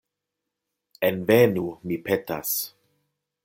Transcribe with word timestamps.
Envenu, 1.11 1.67
mi 1.91 2.01
petas. 2.09 2.59